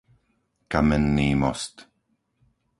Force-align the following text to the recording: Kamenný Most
Kamenný 0.71 1.29
Most 1.37 1.85